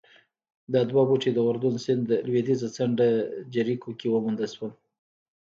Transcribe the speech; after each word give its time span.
دا 0.73 0.81
دوه 0.91 1.03
بوټي 1.09 1.31
د 1.33 1.39
اردن 1.47 1.75
سیند 1.85 2.07
لوېدیځه 2.27 2.67
څنډه 2.75 3.07
جریکو 3.53 3.91
کې 3.99 4.07
وموندل 4.09 4.49
شول 4.55 4.71